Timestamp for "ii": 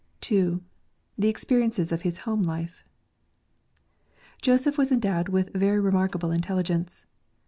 0.31-0.61